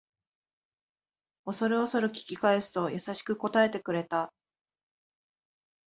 [1.45, 4.33] おそるおそる聞き返すと優しく答えてくれた